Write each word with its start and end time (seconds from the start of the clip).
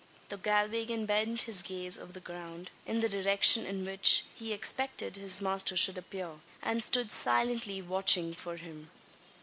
The 0.29 0.37
Galwegian 0.39 1.05
bent 1.05 1.43
his 1.43 1.61
gaze 1.61 1.99
over 1.99 2.11
the 2.11 2.19
ground, 2.19 2.71
in 2.87 3.01
the 3.01 3.07
direction 3.07 3.67
in 3.67 3.85
which 3.85 4.25
he 4.33 4.51
expected 4.51 5.15
his 5.15 5.41
master 5.43 5.77
should 5.77 5.95
appear; 5.95 6.39
and 6.59 6.81
stood 6.83 7.11
silently 7.11 7.83
watching 7.83 8.33
for 8.33 8.55
him. 8.57 8.89